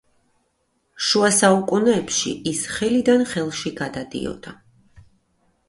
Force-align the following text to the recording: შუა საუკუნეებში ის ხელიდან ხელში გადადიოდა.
შუა 1.07 1.29
საუკუნეებში 1.39 2.33
ის 2.53 2.63
ხელიდან 2.77 3.23
ხელში 3.35 3.75
გადადიოდა. 3.85 4.59